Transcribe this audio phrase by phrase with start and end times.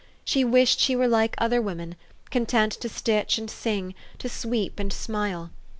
[0.25, 1.95] She wished she were like other women,
[2.31, 5.51] content to stitch and sing, to sweep and smile.